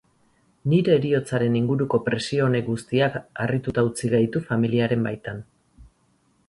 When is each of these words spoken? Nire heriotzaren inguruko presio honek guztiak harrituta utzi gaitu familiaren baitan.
Nire 0.71 0.95
heriotzaren 0.99 1.57
inguruko 1.59 1.99
presio 2.07 2.47
honek 2.47 2.65
guztiak 2.71 3.21
harrituta 3.45 3.85
utzi 3.93 4.13
gaitu 4.17 4.41
familiaren 4.51 5.09
baitan. 5.11 5.45